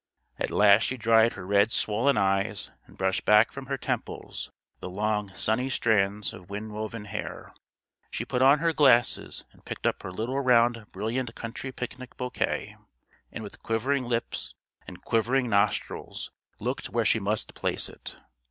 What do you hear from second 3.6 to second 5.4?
her temples the long